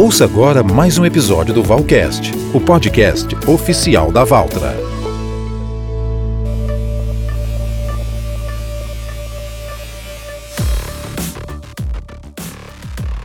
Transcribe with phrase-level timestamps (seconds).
[0.00, 4.74] Ouça agora mais um episódio do Valcast, o podcast oficial da Valtra.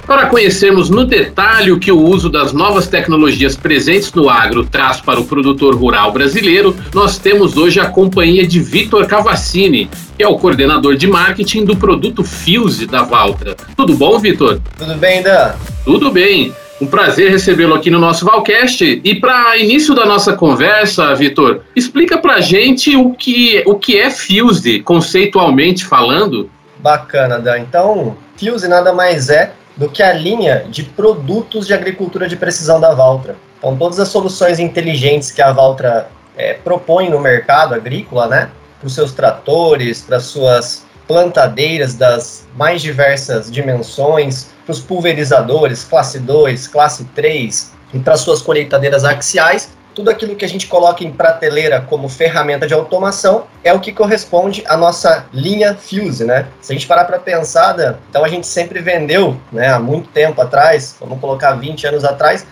[0.05, 5.00] Para conhecermos no detalhe o que o uso das novas tecnologias presentes no agro traz
[5.00, 10.28] para o produtor rural brasileiro, nós temos hoje a companhia de Vitor Cavassini, que é
[10.28, 13.55] o coordenador de marketing do produto Fuse da Valtra.
[13.78, 14.60] Tudo bom, Vitor?
[14.78, 15.54] Tudo bem, Dan?
[15.86, 16.54] Tudo bem.
[16.82, 19.02] Um prazer recebê-lo aqui no nosso Valcast.
[19.02, 24.10] E para início da nossa conversa, Vitor, explica para gente o que, o que é
[24.11, 26.50] Fuse, conceitualmente falando.
[26.80, 27.60] Bacana, Dan.
[27.60, 32.80] Então, Fuse nada mais é do que a linha de produtos de agricultura de precisão
[32.80, 33.38] da Valtra.
[33.58, 38.88] Então, todas as soluções inteligentes que a Valtra é, propõe no mercado agrícola, né, para
[38.88, 46.67] os seus tratores, para suas plantadeiras das mais diversas dimensões, para os pulverizadores, classe 2,
[46.67, 51.80] classe 3, e para suas colheitadeiras axiais, tudo aquilo que a gente coloca em prateleira
[51.80, 56.47] como ferramenta de automação é o que corresponde à nossa linha Fuse, né?
[56.59, 60.41] Se a gente parar para pensar, então a gente sempre vendeu, né, há muito tempo
[60.41, 62.45] atrás, vamos colocar 20 anos atrás,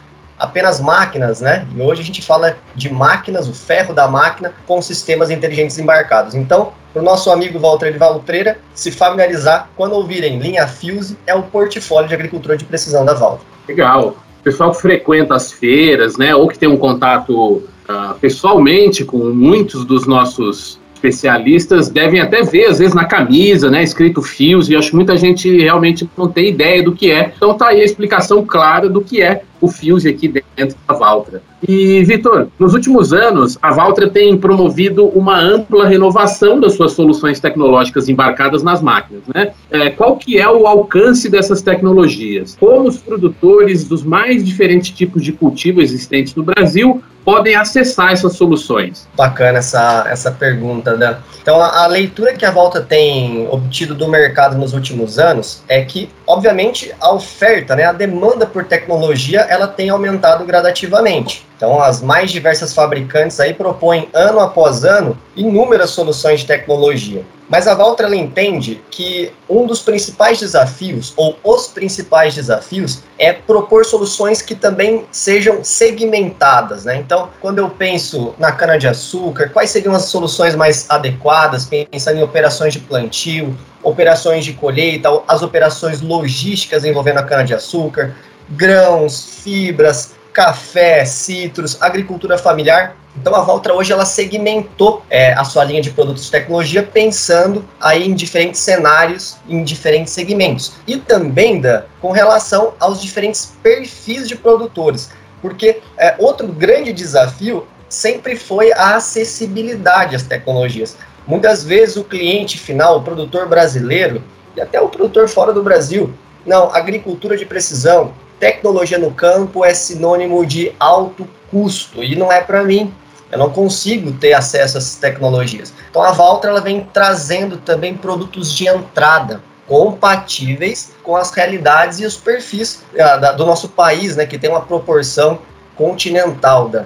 [0.43, 1.65] apenas máquinas, né?
[1.75, 6.35] E hoje a gente fala de máquinas, o ferro da máquina, com sistemas inteligentes embarcados.
[6.35, 11.33] Então, para o nosso amigo Walter de Valtreira se familiarizar, quando ouvirem linha Fuse, é
[11.33, 13.43] o portfólio de agricultura de precisão da Valve.
[13.67, 19.17] Legal pessoal que frequenta as feiras, né, ou que tem um contato uh, pessoalmente com
[19.17, 24.75] muitos dos nossos especialistas devem até ver, às vezes, na camisa, né, escrito fios, e
[24.75, 27.33] acho que muita gente realmente não tem ideia do que é.
[27.35, 31.41] Então tá aí a explicação clara do que é o Fuse aqui dentro da Valtra.
[31.65, 37.39] E, Vitor, nos últimos anos, a Valtra tem promovido uma ampla renovação das suas soluções
[37.39, 39.23] tecnológicas embarcadas nas máquinas.
[39.33, 39.53] Né?
[39.71, 42.57] É, qual que é o alcance dessas tecnologias?
[42.59, 48.35] Como os produtores dos mais diferentes tipos de cultivo existentes no Brasil podem acessar essas
[48.35, 49.07] soluções?
[49.15, 51.17] Bacana essa, essa pergunta, Dan.
[51.41, 55.83] Então, a, a, leitura que a Volta tem obtido do mercado nos últimos anos é
[55.83, 61.45] que, obviamente, a oferta, né, a demanda por tecnologia, ela tem aumentado gradativamente.
[61.55, 67.23] Então, as mais diversas fabricantes aí propõem ano após ano inúmeras soluções de tecnologia.
[67.49, 73.31] Mas a Valtra ela entende que um dos principais desafios, ou os principais desafios, é
[73.31, 76.85] propor soluções que também sejam segmentadas.
[76.85, 76.97] Né?
[76.97, 82.73] Então, quando eu penso na cana-de-açúcar, quais seriam as soluções mais adequadas, pensando em operações
[82.73, 88.15] de plantio, operações de colheita, as operações logísticas envolvendo a cana-de-açúcar,
[88.49, 92.95] grãos, fibras, café, citros, agricultura familiar.
[93.15, 97.63] Então a Valtra hoje ela segmentou é, a sua linha de produtos de tecnologia pensando
[97.79, 100.73] aí em diferentes cenários, em diferentes segmentos.
[100.87, 105.11] E também da, com relação aos diferentes perfis de produtores.
[105.41, 110.97] Porque é, outro grande desafio sempre foi a acessibilidade às tecnologias.
[111.27, 114.23] Muitas vezes o cliente final, o produtor brasileiro,
[114.55, 116.13] e até o produtor fora do Brasil,
[116.45, 122.41] não, agricultura de precisão, tecnologia no campo é sinônimo de alto custo e não é
[122.41, 122.93] para mim.
[123.31, 125.73] Eu não consigo ter acesso a essas tecnologias.
[125.89, 132.05] Então a Valtra ela vem trazendo também produtos de entrada compatíveis com as realidades e
[132.05, 135.39] os perfis uh, do nosso país, né, que tem uma proporção
[135.77, 136.85] continental da,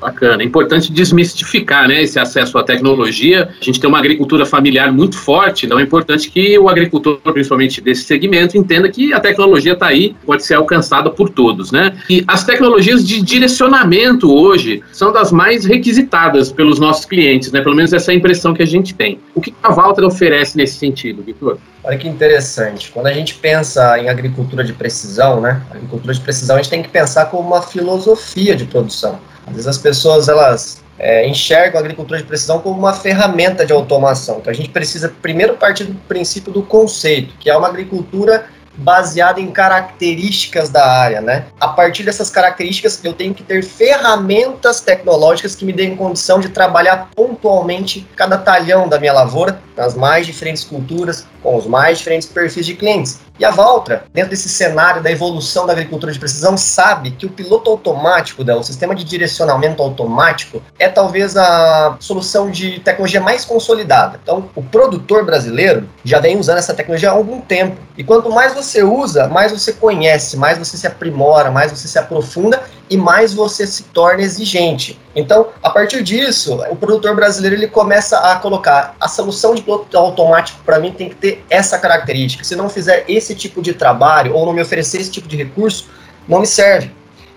[0.00, 0.42] Bacana.
[0.42, 3.48] É importante desmistificar né, esse acesso à tecnologia.
[3.60, 7.80] A gente tem uma agricultura familiar muito forte, então é importante que o agricultor, principalmente
[7.80, 11.72] desse segmento, entenda que a tecnologia está aí, pode ser alcançada por todos.
[11.72, 11.96] Né?
[12.08, 17.60] E as tecnologias de direcionamento hoje são das mais requisitadas pelos nossos clientes, né?
[17.60, 19.18] pelo menos essa é a impressão que a gente tem.
[19.34, 21.58] O que a Valtra oferece nesse sentido, Vitor?
[21.82, 22.90] Olha que interessante.
[22.90, 25.62] Quando a gente pensa em agricultura de precisão, né?
[25.70, 29.18] Agricultura de precisão, a gente tem que pensar como uma filosofia de produção.
[29.48, 33.72] Às vezes as pessoas elas é, enxergam a agricultura de precisão como uma ferramenta de
[33.72, 34.38] automação.
[34.38, 38.46] Então a gente precisa primeiro partir do princípio do conceito, que é uma agricultura
[38.78, 41.46] baseada em características da área, né?
[41.60, 46.48] A partir dessas características, eu tenho que ter ferramentas tecnológicas que me deem condição de
[46.48, 52.28] trabalhar pontualmente cada talhão da minha lavoura, nas mais diferentes culturas, com os mais diferentes
[52.28, 53.18] perfis de clientes.
[53.38, 57.30] E a Valtra, dentro desse cenário da evolução da agricultura de precisão, sabe que o
[57.30, 64.18] piloto automático, o sistema de direcionamento automático, é talvez a solução de tecnologia mais consolidada.
[64.20, 67.76] Então, o produtor brasileiro já vem usando essa tecnologia há algum tempo.
[67.96, 71.98] E quanto mais você usa, mais você conhece, mais você se aprimora, mais você se
[71.98, 74.98] aprofunda e mais você se torna exigente.
[75.14, 79.96] Então, a partir disso, o produtor brasileiro ele começa a colocar a solução de piloto
[79.96, 82.44] automático para mim tem que ter essa característica.
[82.44, 85.88] Se não fizer esse tipo de trabalho ou não me oferecer esse tipo de recurso,
[86.26, 86.90] não me serve.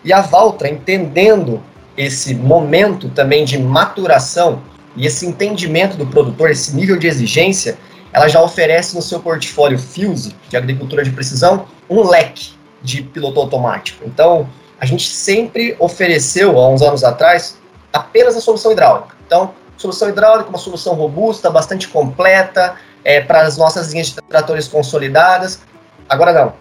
[0.03, 1.62] E a Valtra, entendendo
[1.97, 4.62] esse momento também de maturação
[4.95, 7.77] e esse entendimento do produtor, esse nível de exigência,
[8.13, 12.51] ela já oferece no seu portfólio Fuse, de agricultura de precisão, um leque
[12.81, 14.04] de piloto automático.
[14.06, 14.50] Então,
[14.81, 17.56] a gente sempre ofereceu, há uns anos atrás,
[17.94, 19.16] apenas a solução hidráulica.
[19.28, 24.68] Então, solução hidráulica, uma solução robusta, bastante completa, é, para as nossas linhas de tratores
[24.68, 25.60] consolidadas.
[26.10, 26.54] Agora não.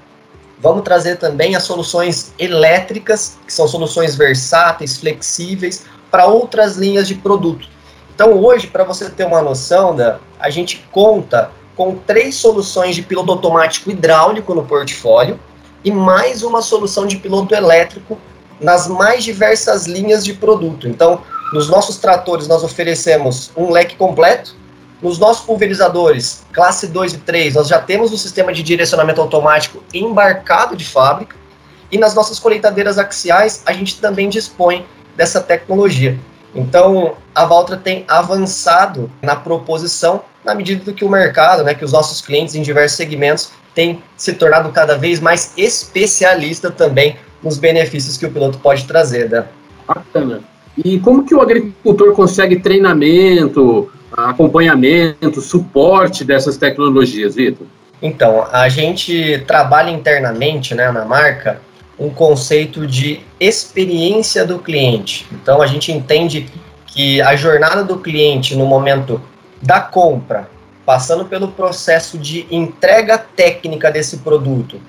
[0.59, 7.15] Vamos trazer também as soluções elétricas, que são soluções versáteis, flexíveis, para outras linhas de
[7.15, 7.67] produto.
[8.15, 13.01] Então, hoje, para você ter uma noção, da, a gente conta com três soluções de
[13.01, 15.41] piloto automático hidráulico no portfólio
[15.85, 18.19] e mais uma solução de piloto elétrico
[18.61, 20.87] nas mais diversas linhas de produto.
[20.87, 21.23] Então,
[21.53, 24.55] nos nossos tratores, nós oferecemos um leque completo.
[25.03, 29.83] Nos nossos pulverizadores, classe 2 e 3, nós já temos um sistema de direcionamento automático
[29.95, 31.37] embarcado de fábrica.
[31.91, 34.87] E nas nossas colheitadeiras axiais, a gente também dispõe
[35.17, 36.19] dessa tecnologia.
[36.55, 41.85] Então, a Valtra tem avançado na proposição na medida do que o mercado, né, que
[41.85, 47.59] os nossos clientes em diversos segmentos têm se tornado cada vez mais especialista também nos
[47.59, 49.47] benefícios que o piloto pode trazer, né?
[49.87, 50.41] Bacana.
[50.83, 57.67] E como que o agricultor consegue treinamento, acompanhamento, suporte dessas tecnologias, Vitor?
[58.03, 61.61] Então, a gente trabalha internamente né, na marca
[61.99, 65.27] um conceito de experiência do cliente.
[65.33, 66.47] Então, a gente entende
[66.87, 69.21] que a jornada do cliente no momento
[69.61, 70.49] da compra,
[70.91, 74.81] passando pelo processo de entrega técnica desse produto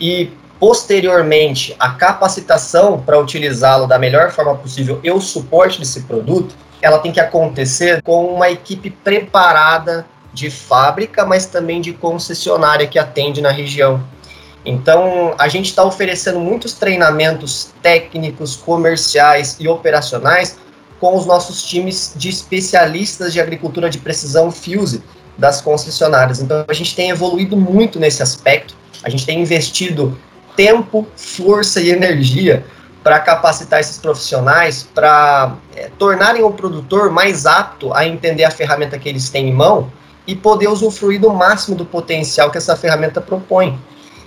[0.00, 6.54] e posteriormente a capacitação para utilizá-lo da melhor forma possível e o suporte desse produto,
[6.80, 12.98] ela tem que acontecer com uma equipe preparada de fábrica, mas também de concessionária que
[12.98, 14.02] atende na região.
[14.64, 20.56] Então, a gente está oferecendo muitos treinamentos técnicos, comerciais e operacionais
[20.98, 25.02] com os nossos times de especialistas de agricultura de precisão Fuse
[25.40, 26.40] das concessionárias.
[26.40, 30.16] Então, a gente tem evoluído muito nesse aspecto, a gente tem investido
[30.54, 32.64] tempo, força e energia
[33.02, 38.98] para capacitar esses profissionais, para é, tornarem o produtor mais apto a entender a ferramenta
[38.98, 39.90] que eles têm em mão
[40.26, 43.78] e poder usufruir do máximo do potencial que essa ferramenta propõe.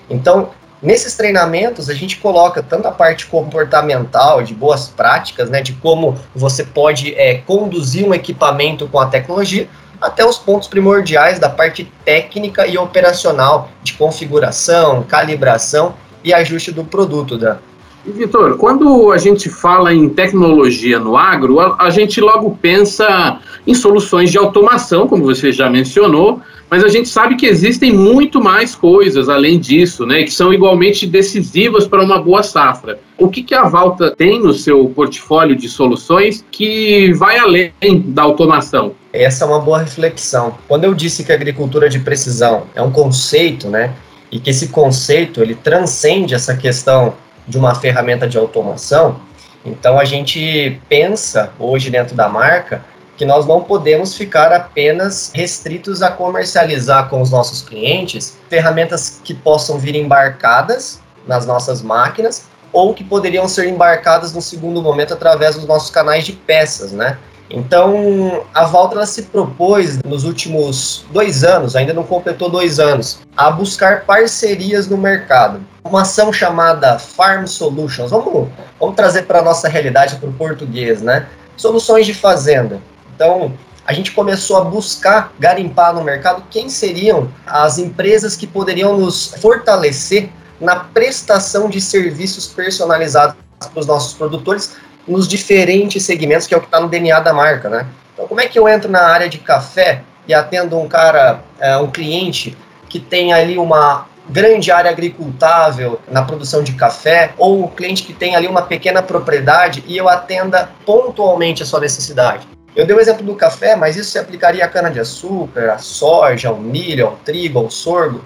[0.10, 0.50] Então,
[0.82, 6.18] nesses treinamentos, a gente coloca tanto a parte comportamental, de boas práticas, né, de como
[6.36, 9.70] você pode é, conduzir um equipamento com a tecnologia,
[10.04, 16.84] até os pontos primordiais da parte técnica e operacional, de configuração, calibração e ajuste do
[16.84, 17.38] produto.
[17.38, 17.58] Da.
[18.06, 23.40] E, Vitor, quando a gente fala em tecnologia no agro, a, a gente logo pensa
[23.66, 26.42] em soluções de automação, como você já mencionou,
[26.74, 31.06] mas a gente sabe que existem muito mais coisas além disso, né, que são igualmente
[31.06, 32.98] decisivas para uma boa safra.
[33.16, 37.72] O que, que a Valta tem no seu portfólio de soluções que vai além
[38.08, 38.94] da automação?
[39.14, 40.58] Essa é uma boa reflexão.
[40.68, 43.94] Quando eu disse que a agricultura de precisão é um conceito, né,
[44.32, 47.14] e que esse conceito ele transcende essa questão
[47.48, 49.20] de uma ferramenta de automação,
[49.64, 52.84] então a gente pensa hoje dentro da marca
[53.18, 59.34] que nós não podemos ficar apenas restritos a comercializar com os nossos clientes ferramentas que
[59.34, 65.56] possam vir embarcadas nas nossas máquinas ou que poderiam ser embarcadas no segundo momento através
[65.56, 67.18] dos nossos canais de peças, né?
[67.50, 73.52] Então, a Valtra se propôs nos últimos dois anos, ainda não completou dois anos, a
[73.52, 75.62] buscar parcerias no mercado.
[75.84, 78.10] Uma ação chamada Farm Solutions.
[78.10, 81.28] Vamos, vamos trazer para a nossa realidade, para o português, né?
[81.56, 82.82] Soluções de fazenda.
[83.16, 83.54] Então,
[83.86, 89.34] a gente começou a buscar garimpar no mercado quem seriam as empresas que poderiam nos
[89.42, 90.30] fortalecer
[90.60, 94.78] na prestação de serviços personalizados para os nossos produtores
[95.08, 97.86] nos diferentes segmentos, que é o que está no DNA da marca, né?
[98.14, 101.76] Então, como é que eu entro na área de café e atendo um cara, é,
[101.78, 107.68] um cliente que tem ali uma grande área agricultável na produção de café, ou um
[107.68, 112.48] cliente que tem ali uma pequena propriedade e eu atenda pontualmente a sua necessidade?
[112.76, 116.58] Eu dei o exemplo do café, mas isso se aplicaria à cana-de-açúcar, à soja, ao
[116.58, 118.24] milho, ao trigo, ao sorgo,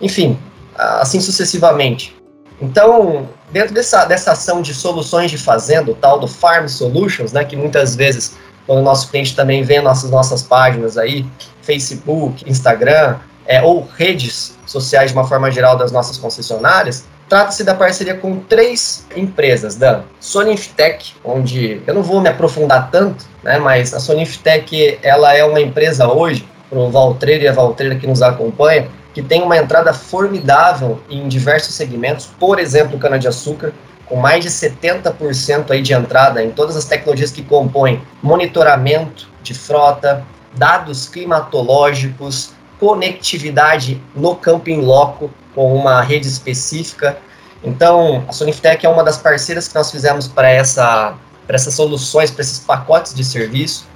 [0.00, 0.38] enfim,
[0.74, 2.16] assim sucessivamente.
[2.60, 7.44] Então, dentro dessa, dessa ação de soluções de fazenda, o tal do Farm Solutions, né,
[7.44, 11.26] que muitas vezes, quando o nosso cliente também vê nossas, nossas páginas aí,
[11.62, 13.16] Facebook, Instagram,
[13.46, 18.40] é, ou redes sociais de uma forma geral das nossas concessionárias, Trata-se da parceria com
[18.40, 24.98] três empresas, da Soninftech, onde eu não vou me aprofundar tanto, né, mas a Soninftech
[25.00, 29.22] ela é uma empresa hoje, para o Valtreira e a Valtreira que nos acompanha, que
[29.22, 33.72] tem uma entrada formidável em diversos segmentos, por exemplo, cana-de-açúcar.
[34.06, 39.54] com mais de 70% aí de entrada em todas as tecnologias que compõem monitoramento de
[39.54, 47.18] frota, dados climatológicos, conectividade no campo em loco com uma rede específica.
[47.62, 51.14] Então, a Soniftech é uma das parceiras que nós fizemos para essa,
[51.48, 53.86] essas soluções, para esses pacotes de serviço.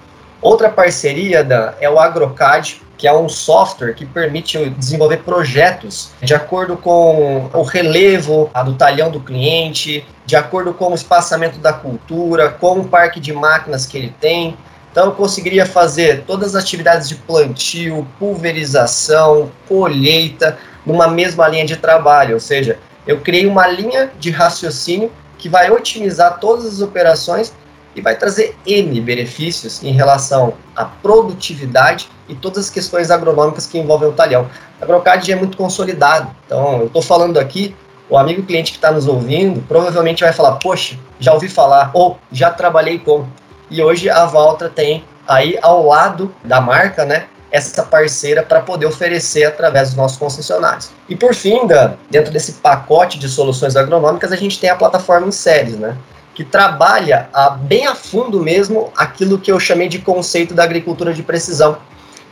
[0.41, 6.35] Outra parceria da, é o AgroCAD, que é um software que permite desenvolver projetos de
[6.35, 12.51] acordo com o relevo do talhão do cliente, de acordo com o espaçamento da cultura,
[12.51, 14.57] com o parque de máquinas que ele tem.
[14.95, 21.77] Então, eu conseguiria fazer todas as atividades de plantio, pulverização, colheita, numa mesma linha de
[21.77, 27.53] trabalho, ou seja, eu criei uma linha de raciocínio que vai otimizar todas as operações
[27.97, 33.77] e vai trazer N benefícios em relação à produtividade e todas as questões agronômicas que
[33.77, 34.49] envolvem o talhão.
[34.81, 37.75] A AgroCAD é muito consolidado, então eu estou falando aqui,
[38.09, 42.17] o amigo cliente que está nos ouvindo provavelmente vai falar, poxa, já ouvi falar, ou
[42.31, 43.27] já trabalhei com.
[43.75, 48.87] E hoje a Valtra tem aí ao lado da marca, né, essa parceira para poder
[48.87, 50.93] oferecer através dos nossos concessionários.
[51.09, 55.27] E por fim, da, dentro desse pacote de soluções agronômicas, a gente tem a plataforma
[55.27, 55.97] em séries, né?
[56.37, 61.13] que trabalha a, bem a fundo mesmo aquilo que eu chamei de conceito da agricultura
[61.13, 61.79] de precisão.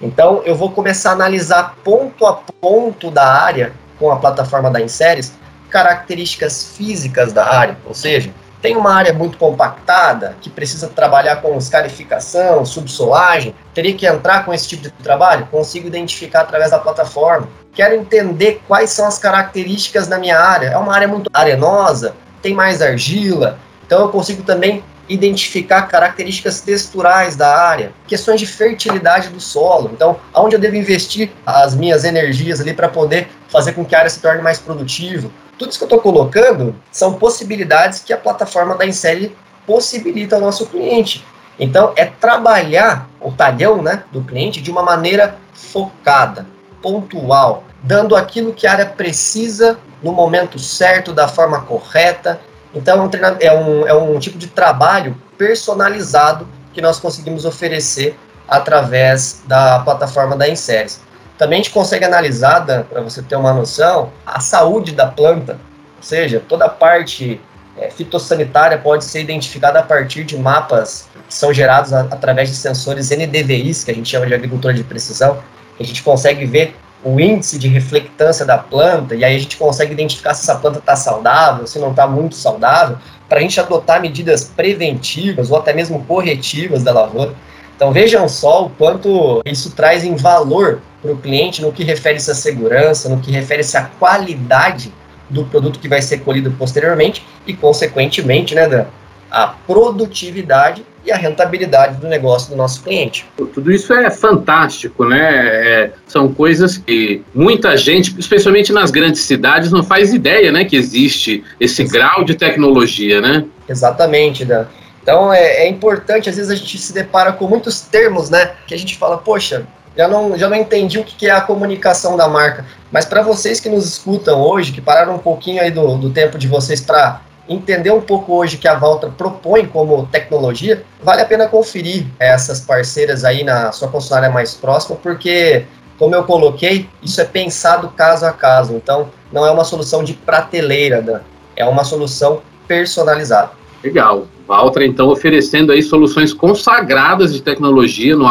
[0.00, 4.80] Então, eu vou começar a analisar ponto a ponto da área com a plataforma da
[4.80, 5.32] Inseres
[5.68, 8.30] características físicas da área, ou seja,
[8.62, 14.54] tem uma área muito compactada que precisa trabalhar com escarificação, subsolagem, teria que entrar com
[14.54, 15.48] esse tipo de trabalho?
[15.50, 17.48] Consigo identificar através da plataforma.
[17.74, 20.68] Quero entender quais são as características da minha área.
[20.68, 27.34] É uma área muito arenosa, tem mais argila, então eu consigo também identificar características texturais
[27.34, 29.90] da área, questões de fertilidade do solo.
[29.92, 33.98] Então, aonde eu devo investir as minhas energias ali para poder fazer com que a
[33.98, 35.28] área se torne mais produtiva.
[35.62, 39.32] Tudo isso que eu estou colocando são possibilidades que a plataforma da Insere
[39.64, 41.24] possibilita ao nosso cliente.
[41.56, 46.44] Então, é trabalhar o talhão né, do cliente de uma maneira focada,
[46.82, 52.40] pontual, dando aquilo que a área precisa no momento certo, da forma correta,
[52.74, 59.42] então, é um, é é um tipo de trabalho personalizado que nós conseguimos oferecer através
[59.46, 61.00] da plataforma da Inseres.
[61.42, 65.54] Também a gente consegue analisar, para você ter uma noção, a saúde da planta,
[65.96, 67.40] ou seja, toda a parte
[67.76, 72.54] é, fitossanitária pode ser identificada a partir de mapas que são gerados a, através de
[72.54, 75.42] sensores NDVIs, que a gente chama de agricultura de precisão,
[75.80, 79.92] a gente consegue ver o índice de reflectância da planta, e aí a gente consegue
[79.92, 84.00] identificar se essa planta está saudável, se não está muito saudável, para a gente adotar
[84.00, 87.34] medidas preventivas ou até mesmo corretivas da lavoura.
[87.74, 92.30] Então vejam só o quanto isso traz em valor para o cliente no que refere-se
[92.30, 94.92] à segurança, no que refere-se à qualidade
[95.28, 98.86] do produto que vai ser colhido posteriormente e, consequentemente, né, Dan,
[99.30, 103.26] a produtividade e a rentabilidade do negócio do nosso cliente.
[103.36, 105.46] Tudo isso é fantástico, né?
[105.46, 110.76] É, são coisas que muita gente, especialmente nas grandes cidades, não faz ideia, né, que
[110.76, 113.44] existe esse grau de tecnologia, né?
[113.68, 114.66] Exatamente, Dan.
[115.02, 118.52] Então é, é, importante, às vezes a gente se depara com muitos termos, né?
[118.66, 122.16] Que a gente fala, poxa, já não, já não entendi o que é a comunicação
[122.16, 122.64] da marca.
[122.90, 126.38] Mas para vocês que nos escutam hoje, que pararam um pouquinho aí do, do tempo
[126.38, 131.24] de vocês para entender um pouco hoje que a Valtra propõe como tecnologia, vale a
[131.24, 135.64] pena conferir essas parceiras aí na sua concessionária mais próxima, porque,
[135.98, 138.74] como eu coloquei, isso é pensado caso a caso.
[138.74, 141.20] Então, não é uma solução de prateleira, né?
[141.56, 143.50] é uma solução personalizada.
[143.82, 144.26] Legal.
[144.46, 148.26] Valtra, então, oferecendo aí soluções consagradas de tecnologia no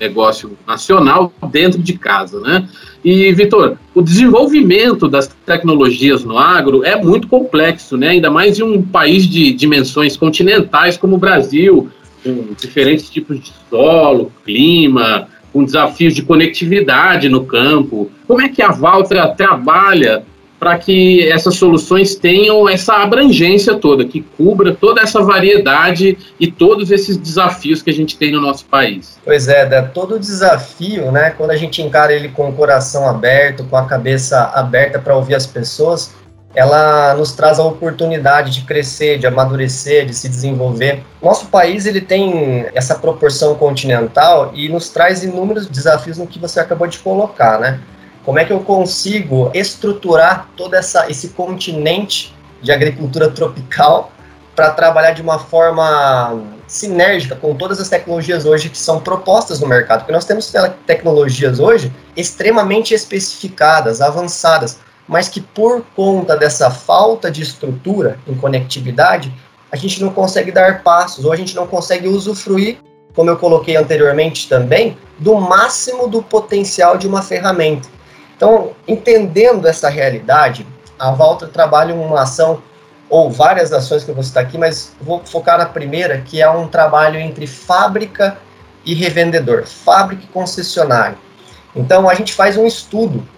[0.00, 2.68] agronegócio nacional dentro de casa, né?
[3.04, 8.10] E, Vitor, o desenvolvimento das tecnologias no agro é muito complexo, né?
[8.10, 11.90] ainda mais em um país de dimensões continentais como o Brasil,
[12.22, 18.10] com diferentes tipos de solo, clima, com desafios de conectividade no campo.
[18.26, 20.22] Como é que a Valtra trabalha
[20.60, 26.90] para que essas soluções tenham essa abrangência toda, que cubra toda essa variedade e todos
[26.90, 29.18] esses desafios que a gente tem no nosso país.
[29.24, 33.64] Pois é, Dé, todo desafio, né, quando a gente encara ele com o coração aberto,
[33.64, 36.12] com a cabeça aberta para ouvir as pessoas,
[36.54, 41.02] ela nos traz a oportunidade de crescer, de amadurecer, de se desenvolver.
[41.22, 46.60] Nosso país ele tem essa proporção continental e nos traz inúmeros desafios no que você
[46.60, 47.80] acabou de colocar, né?
[48.24, 54.12] Como é que eu consigo estruturar todo essa, esse continente de agricultura tropical
[54.54, 59.66] para trabalhar de uma forma sinérgica com todas as tecnologias hoje que são propostas no
[59.66, 60.00] mercado?
[60.00, 60.52] Porque nós temos
[60.86, 69.32] tecnologias hoje extremamente especificadas, avançadas, mas que por conta dessa falta de estrutura em conectividade,
[69.72, 72.78] a gente não consegue dar passos ou a gente não consegue usufruir,
[73.14, 77.88] como eu coloquei anteriormente também, do máximo do potencial de uma ferramenta.
[78.40, 80.66] Então, entendendo essa realidade,
[80.98, 82.62] a Valtra trabalha uma ação
[83.10, 86.48] ou várias ações que eu vou citar aqui, mas vou focar na primeira, que é
[86.48, 88.38] um trabalho entre fábrica
[88.82, 91.18] e revendedor, fábrica e concessionário.
[91.76, 93.28] Então, a gente faz um estudo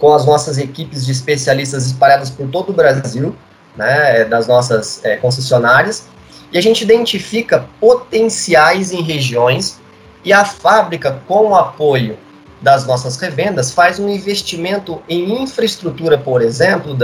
[0.00, 3.36] com as nossas equipes de especialistas espalhadas por todo o Brasil,
[3.76, 6.08] né, das nossas é, concessionárias,
[6.50, 9.78] e a gente identifica potenciais em regiões
[10.24, 12.18] e a fábrica, com o apoio
[12.64, 16.96] das nossas revendas, faz um investimento em infraestrutura, por exemplo,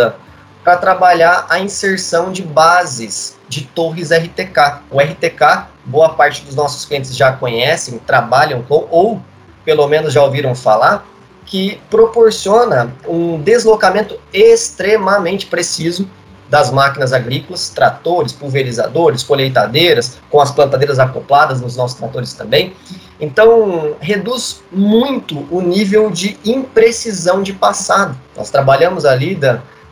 [0.65, 4.81] para trabalhar a inserção de bases de torres RTK.
[4.91, 9.21] O RTK, boa parte dos nossos clientes já conhecem, trabalham com, ou
[9.63, 11.07] pelo menos já ouviram falar,
[11.45, 16.09] que proporciona um deslocamento extremamente preciso
[16.49, 22.75] das máquinas agrícolas, tratores, pulverizadores, colheitadeiras, com as plantadeiras acopladas nos nossos tratores também.
[23.21, 28.19] Então, reduz muito o nível de imprecisão de passado.
[28.35, 29.39] Nós trabalhamos ali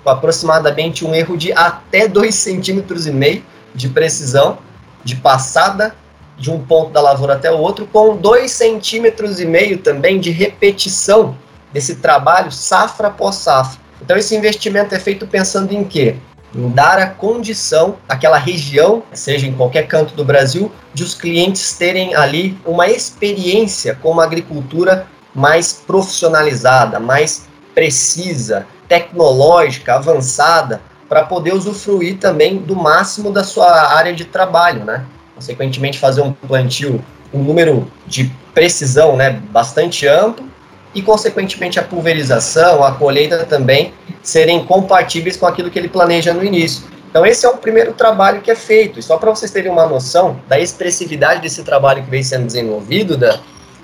[0.03, 3.45] com aproximadamente um erro de até 2,5 centímetros e meio
[3.75, 4.59] de precisão
[5.05, 5.95] de passada
[6.39, 10.31] de um ponto da lavoura até o outro, com 2,5 centímetros e meio também de
[10.31, 11.37] repetição
[11.73, 13.81] desse trabalho safra após safra.
[14.01, 16.17] Então esse investimento é feito pensando em quê?
[16.55, 21.73] Em dar a condição àquela região, seja em qualquer canto do Brasil, de os clientes
[21.75, 31.55] terem ali uma experiência com uma agricultura mais profissionalizada, mais precisa, tecnológica, avançada, para poder
[31.55, 35.05] usufruir também do máximo da sua área de trabalho, né?
[35.35, 40.49] Consequentemente, fazer um plantio, um número de precisão né, bastante amplo
[40.95, 43.93] e, consequentemente, a pulverização, a colheita também
[44.23, 46.85] serem compatíveis com aquilo que ele planeja no início.
[47.11, 48.99] Então, esse é o primeiro trabalho que é feito.
[48.99, 53.17] E só para vocês terem uma noção da expressividade desse trabalho que vem sendo desenvolvido,
[53.17, 53.41] da,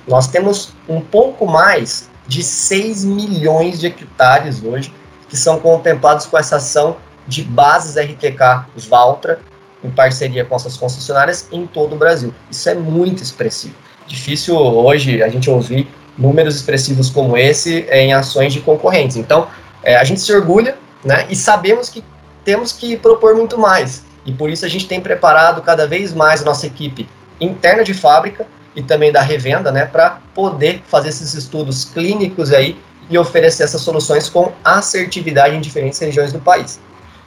[0.07, 4.93] nós temos um pouco mais de 6 milhões de hectares hoje
[5.29, 9.41] que são contemplados com essa ação de bases RTK Valtra,
[9.83, 12.33] em parceria com essas concessionárias em todo o Brasil.
[12.51, 13.75] Isso é muito expressivo.
[14.07, 19.17] Difícil hoje a gente ouvir números expressivos como esse em ações de concorrentes.
[19.17, 19.49] Então,
[19.83, 22.05] é, a gente se orgulha né, e sabemos que
[22.45, 24.05] temos que propor muito mais.
[24.25, 27.09] E por isso a gente tem preparado cada vez mais a nossa equipe
[27.41, 32.79] interna de fábrica e também da revenda, né, para poder fazer esses estudos clínicos aí
[33.09, 36.81] e oferecer essas soluções com assertividade em diferentes regiões do país.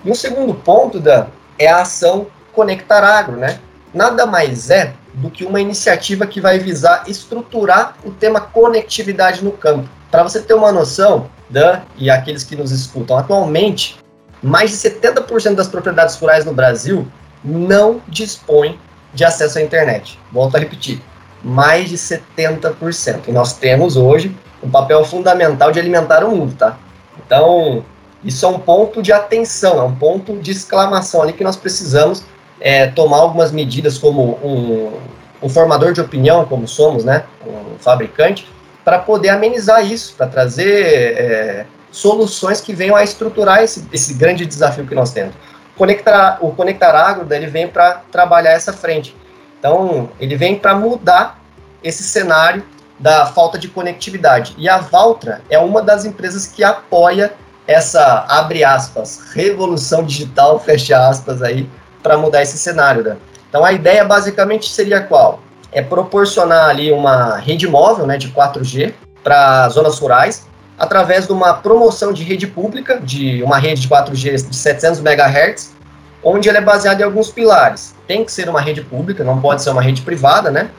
[0.03, 1.27] E um segundo ponto da
[1.59, 3.59] é a ação Conectar Agro, né?
[3.93, 9.51] Nada mais é do que uma iniciativa que vai visar estruturar o tema conectividade no
[9.51, 9.89] campo.
[10.11, 13.97] Para você ter uma noção, Dan e aqueles que nos escutam, atualmente,
[14.41, 17.07] mais de 70% das propriedades rurais no Brasil
[17.43, 18.79] não dispõem
[19.13, 20.19] de acesso à internet.
[20.31, 21.01] Volto a repetir,
[21.43, 23.27] mais de 70%.
[23.27, 26.77] E nós temos hoje um papel fundamental de alimentar o mundo, tá?
[27.25, 27.83] Então,
[28.23, 32.23] isso é um ponto de atenção, é um ponto de exclamação ali que nós precisamos
[32.59, 34.99] é, tomar algumas medidas como um,
[35.41, 37.23] um, formador de opinião, como somos, né?
[37.45, 38.47] Um fabricante,
[38.83, 44.45] para poder amenizar isso, para trazer é, soluções que venham a estruturar esse, esse grande
[44.45, 45.35] desafio que nós temos.
[45.75, 49.15] Conectar, o Conectar Agro, ele vem para trabalhar essa frente.
[49.59, 51.39] Então, ele vem para mudar
[51.83, 52.63] esse cenário
[52.99, 54.55] da falta de conectividade.
[54.57, 57.33] E a Valtra é uma das empresas que apoia
[57.67, 61.69] essa, abre aspas, revolução digital, fecha aspas aí,
[62.07, 63.03] para mudar esse cenário.
[63.03, 63.17] Né?
[63.49, 65.41] Então a ideia basicamente seria qual?
[65.71, 68.93] É proporcionar ali uma rede móvel né, de 4G
[69.23, 70.47] para zonas rurais,
[70.79, 75.75] através de uma promoção de rede pública, de uma rede de 4G de 700 MHz,
[76.23, 77.93] onde ela é baseada em alguns pilares.
[78.07, 80.69] Tem que ser uma rede pública, não pode ser uma rede privada, né?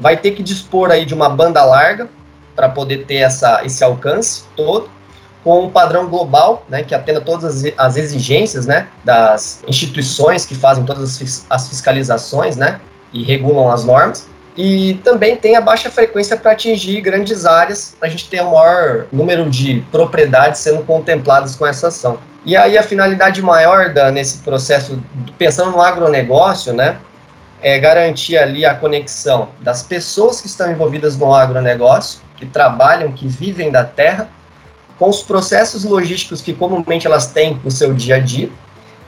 [0.00, 2.08] vai ter que dispor aí de uma banda larga
[2.56, 4.88] para poder ter essa, esse alcance todo,
[5.42, 10.54] com um padrão global, né, que atenda todas as, as exigências, né, das instituições que
[10.54, 12.80] fazem todas as, fiscalizações, né,
[13.12, 14.28] e regulam as normas.
[14.56, 19.06] E também tem a baixa frequência para atingir grandes áreas, a gente ter o maior
[19.10, 22.18] número de propriedades sendo contempladas com essa ação.
[22.44, 25.02] E aí a finalidade maior da, nesse processo,
[25.38, 26.98] pensando no agronegócio, né,
[27.62, 33.28] é, garantir ali a conexão das pessoas que estão envolvidas no agronegócio, que trabalham, que
[33.28, 34.28] vivem da terra,
[35.00, 38.50] com os processos logísticos que comumente elas têm no seu dia a dia,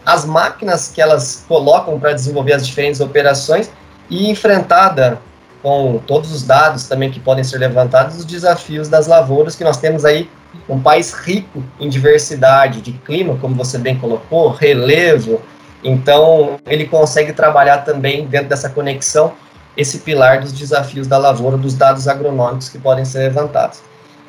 [0.07, 3.71] as máquinas que elas colocam para desenvolver as diferentes operações
[4.09, 5.21] e enfrentada
[5.63, 9.77] com todos os dados também que podem ser levantados, os desafios das lavouras, que nós
[9.77, 10.31] temos aí
[10.67, 15.43] um país rico em diversidade de clima, como você bem colocou, relevo.
[15.85, 19.35] Então, ele consegue trabalhar também dentro dessa conexão
[19.77, 23.81] esse pilar dos desafios da lavoura, dos dados agronômicos que podem ser levantados.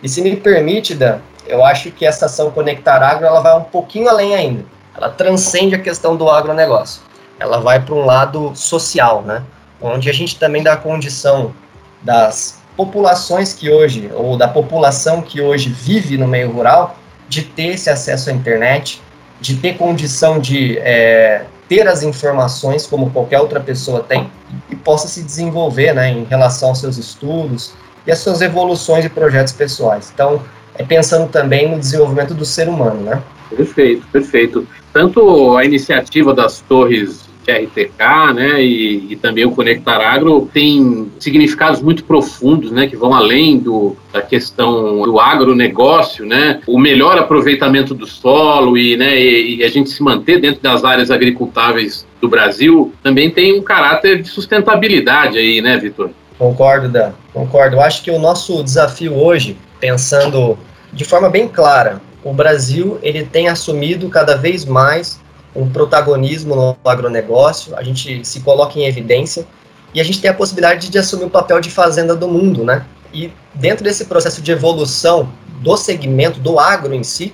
[0.04, 3.64] E se me permite, Dan, eu acho que essa ação Conectar Agro ela vai um
[3.64, 4.66] pouquinho além ainda.
[4.96, 7.02] Ela transcende a questão do agronegócio.
[7.40, 9.44] Ela vai para um lado social, né?
[9.82, 11.54] Onde a gente também dá condição
[12.02, 16.96] das populações que hoje, ou da população que hoje vive no meio rural,
[17.28, 19.02] de ter esse acesso à internet,
[19.42, 24.30] de ter condição de é, ter as informações como qualquer outra pessoa tem
[24.70, 27.74] e possa se desenvolver né, em relação aos seus estudos
[28.06, 30.12] e às suas evoluções e projetos pessoais.
[30.14, 30.42] Então,
[30.76, 33.22] é pensando também no desenvolvimento do ser humano, né?
[33.50, 34.68] Perfeito, perfeito.
[34.92, 41.82] Tanto a iniciativa das torres RTK, né, e, e, também o Conectar Agro tem significados
[41.82, 47.94] muito profundos, né, que vão além do, da questão do agronegócio, né, o melhor aproveitamento
[47.94, 52.30] do solo e, né, e, e a gente se manter dentro das áreas agricultáveis do
[52.30, 56.12] Brasil também tem um caráter de sustentabilidade aí, né, Vitor?
[56.44, 57.78] Concordo, Dan, concordo.
[57.78, 60.60] Eu acho que o nosso desafio hoje, pensando
[60.92, 65.22] de forma bem clara, o Brasil ele tem assumido cada vez mais
[65.56, 69.48] um protagonismo no agronegócio, a gente se coloca em evidência
[69.94, 72.86] e a gente tem a possibilidade de assumir o papel de fazenda do mundo, né?
[73.14, 75.30] E dentro desse processo de evolução
[75.62, 77.34] do segmento, do agro em si,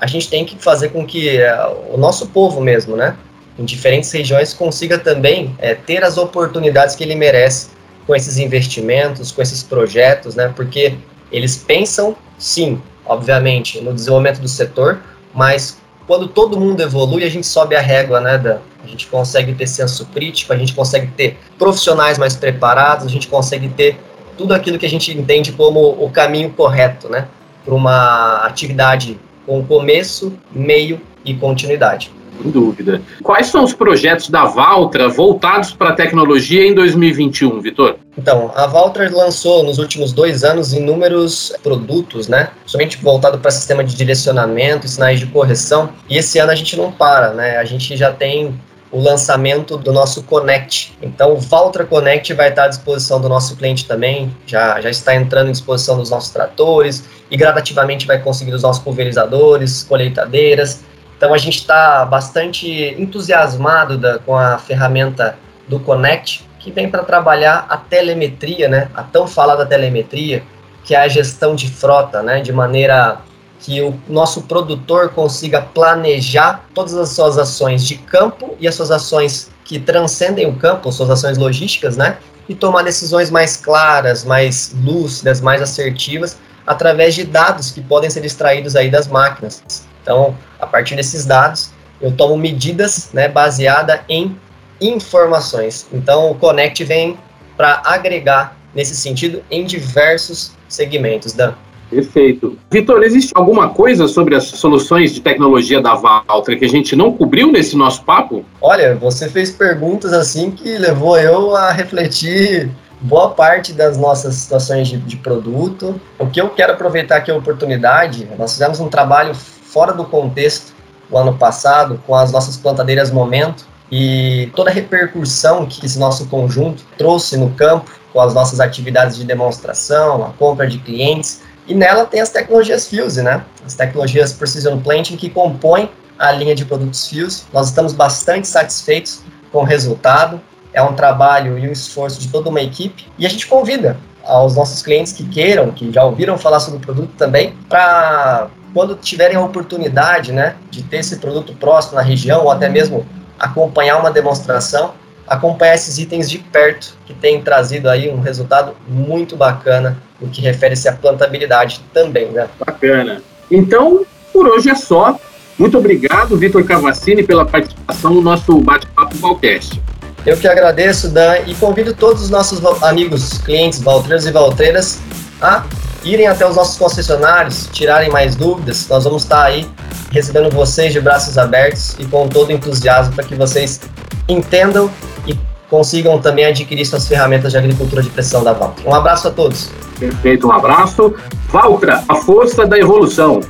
[0.00, 3.16] a gente tem que fazer com que uh, o nosso povo mesmo, né,
[3.56, 7.77] em diferentes regiões, consiga também é, ter as oportunidades que ele merece
[8.08, 10.94] com esses investimentos, com esses projetos, né, porque
[11.30, 15.00] eles pensam, sim, obviamente, no desenvolvimento do setor,
[15.34, 18.60] mas quando todo mundo evolui, a gente sobe a régua, né, Dan?
[18.82, 23.28] A gente consegue ter senso crítico, a gente consegue ter profissionais mais preparados, a gente
[23.28, 24.00] consegue ter
[24.38, 27.28] tudo aquilo que a gente entende como o caminho correto, né,
[27.62, 32.10] para uma atividade com começo, meio e continuidade.
[32.40, 33.02] Sem dúvida.
[33.22, 37.96] Quais são os projetos da Valtra voltados para a tecnologia em 2021, Vitor?
[38.16, 42.50] Então, a Valtra lançou nos últimos dois anos inúmeros produtos, né?
[42.66, 45.90] Somente voltado para sistema de direcionamento sinais de correção.
[46.08, 47.58] E esse ano a gente não para, né?
[47.58, 48.58] A gente já tem
[48.90, 50.96] o lançamento do nosso Connect.
[51.02, 55.14] Então, o Valtra Connect vai estar à disposição do nosso cliente também, já, já está
[55.14, 60.80] entrando em disposição dos nossos tratores e gradativamente vai conseguir os nossos pulverizadores, colheitadeiras
[61.18, 67.02] então a gente está bastante entusiasmado da, com a ferramenta do Connect, que vem para
[67.02, 68.88] trabalhar a telemetria, né?
[68.94, 70.44] A tão falada telemetria,
[70.84, 72.40] que é a gestão de frota, né?
[72.40, 73.20] De maneira
[73.58, 78.92] que o nosso produtor consiga planejar todas as suas ações de campo e as suas
[78.92, 82.18] ações que transcendem o campo, suas ações logísticas, né?
[82.48, 88.24] E tomar decisões mais claras, mais lúcidas, mais assertivas, através de dados que podem ser
[88.24, 89.84] extraídos aí das máquinas.
[90.00, 94.36] Então, a partir desses dados, eu tomo medidas né, baseada em
[94.80, 95.86] informações.
[95.92, 97.18] Então, o Connect vem
[97.56, 101.32] para agregar nesse sentido em diversos segmentos.
[101.32, 101.54] Dan.
[101.90, 102.58] Perfeito.
[102.70, 107.12] Vitor, existe alguma coisa sobre as soluções de tecnologia da Valtra que a gente não
[107.12, 108.44] cobriu nesse nosso papo?
[108.60, 114.88] Olha, você fez perguntas assim que levou eu a refletir boa parte das nossas situações
[114.88, 116.00] de, de produto.
[116.18, 120.72] O que eu quero aproveitar aqui a oportunidade, nós fizemos um trabalho fora do contexto
[121.10, 126.26] o ano passado com as nossas plantadeiras Momento e toda a repercussão que esse nosso
[126.26, 131.40] conjunto trouxe no campo com as nossas atividades de demonstração, a compra de clientes.
[131.66, 133.44] E nela tem as tecnologias Fuse, né?
[133.64, 137.44] As tecnologias Precision Planting que compõem a linha de produtos Fuse.
[137.52, 139.20] Nós estamos bastante satisfeitos
[139.52, 140.40] com o resultado.
[140.72, 143.06] É um trabalho e um esforço de toda uma equipe.
[143.18, 146.82] E a gente convida aos nossos clientes que queiram, que já ouviram falar sobre o
[146.82, 152.44] produto também, para quando tiverem a oportunidade né, de ter esse produto próximo na região,
[152.44, 153.06] ou até mesmo
[153.38, 154.92] acompanhar uma demonstração,
[155.26, 160.40] acompanhar esses itens de perto, que tem trazido aí um resultado muito bacana no que
[160.40, 162.26] refere-se à plantabilidade também.
[162.26, 162.48] Né?
[162.58, 163.22] Bacana.
[163.50, 165.18] Então, por hoje é só.
[165.58, 169.80] Muito obrigado, Vitor Cavassini, pela participação no nosso bate-papo Valcast.
[170.26, 174.98] Eu que agradeço, Dan, e convido todos os nossos amigos, clientes, valtreiros e valtreiras
[175.40, 175.64] a
[176.04, 178.86] irem até os nossos concessionários, tirarem mais dúvidas.
[178.88, 179.68] Nós vamos estar aí
[180.10, 183.80] recebendo vocês de braços abertos e com todo entusiasmo para que vocês
[184.28, 184.90] entendam
[185.26, 188.88] e consigam também adquirir suas ferramentas de agricultura de precisão da Valtra.
[188.88, 189.70] Um abraço a todos.
[189.98, 191.14] Perfeito, um abraço.
[191.48, 193.40] Valtra, a força da evolução.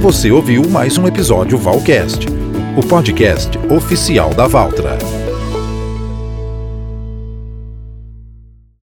[0.00, 2.26] Você ouviu mais um episódio Valcast
[2.74, 5.19] o podcast oficial da Valtra.